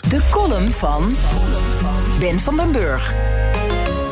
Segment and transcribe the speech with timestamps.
[0.00, 1.16] De column van
[2.18, 3.14] Ben van den Burg.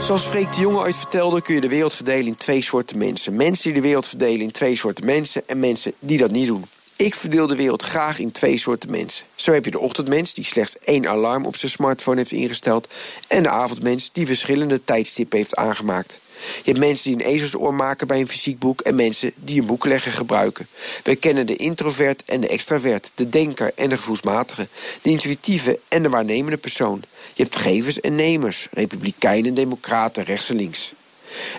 [0.00, 3.36] Zoals Freek de Jonge ooit vertelde, kun je de wereld verdelen in twee soorten mensen.
[3.36, 6.64] Mensen die de wereld verdelen in twee soorten mensen en mensen die dat niet doen.
[7.00, 9.24] Ik verdeel de wereld graag in twee soorten mensen.
[9.34, 12.88] Zo heb je de ochtendmens die slechts één alarm op zijn smartphone heeft ingesteld...
[13.28, 16.20] en de avondmens die verschillende tijdstippen heeft aangemaakt.
[16.36, 18.80] Je hebt mensen die een ezelsoor maken bij een fysiek boek...
[18.80, 20.66] en mensen die een boeklegger gebruiken.
[21.02, 24.68] Wij kennen de introvert en de extravert, de denker en de gevoelsmatige...
[25.02, 27.02] de intuïtieve en de waarnemende persoon.
[27.34, 30.92] Je hebt gevers en nemers, republikeinen en democraten, rechts en links.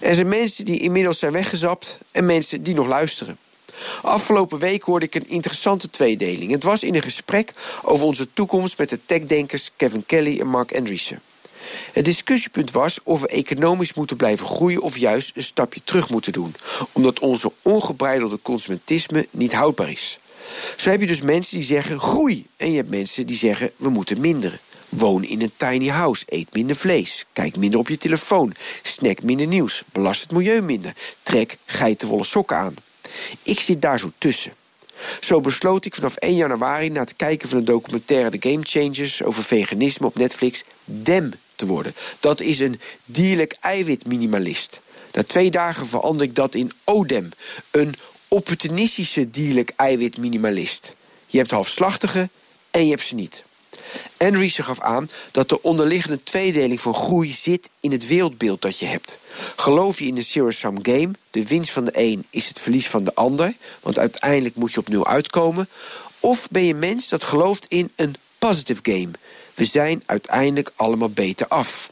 [0.02, 1.98] Er zijn mensen die inmiddels zijn weggezapt...
[2.12, 3.38] en mensen die nog luisteren.
[4.02, 6.52] Afgelopen week hoorde ik een interessante tweedeling.
[6.52, 10.76] Het was in een gesprek over onze toekomst met de techdenkers Kevin Kelly en Mark
[10.78, 11.22] Andreessen.
[11.92, 16.34] Het discussiepunt was of we economisch moeten blijven groeien of juist een stapje terug moeten
[16.34, 16.56] doen,
[16.92, 20.20] omdat onze ongebreidelde consumentisme niet houdbaar is.
[20.78, 23.90] Zo heb je dus mensen die zeggen groei en je hebt mensen die zeggen we
[23.90, 24.60] moeten minderen.
[24.90, 29.48] Woon in een tiny house, eet minder vlees, kijk minder op je telefoon, snack minder
[29.48, 32.76] nieuws, belast het milieu minder, trek geitenwolle sokken aan.
[33.44, 34.54] Ik zit daar zo tussen.
[35.20, 39.24] Zo besloot ik vanaf 1 januari na het kijken van een documentaire The Game Changers
[39.24, 41.96] over veganisme op Netflix DEM te worden.
[42.20, 44.82] Dat is een dierlijk eiwitminimalist.
[45.12, 47.30] Na twee dagen verander ik dat in ODEM,
[47.72, 47.96] een
[48.28, 50.96] opportunistische dierlijk eiwitminimalist.
[51.28, 52.30] Je hebt halfslachtige
[52.72, 53.44] en je hebt ze niet.
[54.18, 58.86] Andreessen gaf aan dat de onderliggende tweedeling van groei zit in het wereldbeeld dat je
[58.86, 59.18] hebt.
[59.56, 63.04] Geloof je in de zero-sum game, de winst van de een is het verlies van
[63.04, 65.70] de ander, want uiteindelijk moet je op nul uitkomen,
[66.20, 69.12] of ben je mens dat gelooft in een positive game,
[69.54, 71.92] we zijn uiteindelijk allemaal beter af.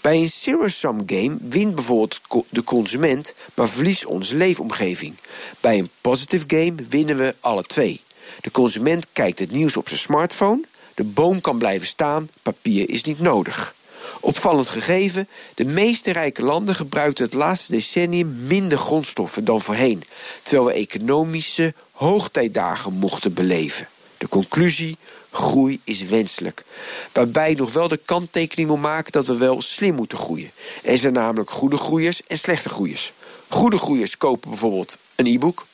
[0.00, 5.14] Bij een zero-sum game wint bijvoorbeeld de consument, maar verliest onze leefomgeving.
[5.60, 8.00] Bij een positive game winnen we alle twee.
[8.40, 10.60] De consument kijkt het nieuws op zijn smartphone,
[11.00, 13.74] de boom kan blijven staan, papier is niet nodig.
[14.20, 20.02] Opvallend gegeven, de meeste rijke landen gebruikten het laatste decennium minder grondstoffen dan voorheen,
[20.42, 23.88] terwijl we economische hoogtijdagen mochten beleven.
[24.18, 24.96] De conclusie:
[25.30, 26.64] groei is wenselijk.
[27.12, 30.50] Waarbij nog wel de kanttekening moet maken dat we wel slim moeten groeien.
[30.82, 33.12] Er zijn namelijk goede groeiers en slechte groeiers.
[33.48, 35.66] Goede groeiers kopen bijvoorbeeld een e-book.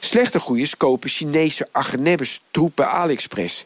[0.00, 3.64] Slechte groeiers kopen Chinese agnebbes troepen AliExpress.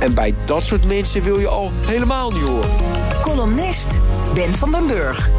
[0.00, 2.70] En bij dat soort mensen wil je al helemaal niet horen.
[3.20, 3.88] Columnist
[4.34, 5.30] Ben van den Burg.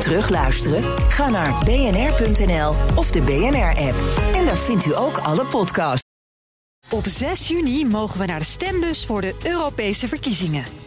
[0.00, 0.84] Terugluisteren?
[1.08, 3.94] Ga naar bnr.nl of de BNR-app.
[4.34, 6.04] En daar vindt u ook alle podcasts.
[6.90, 10.64] Op 6 juni mogen we naar de stembus voor de Europese verkiezingen.